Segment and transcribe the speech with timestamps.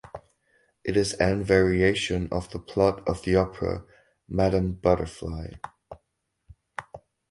[0.83, 3.83] It is an variation of the plot of the opera
[4.27, 5.49] "Madame Butterfly".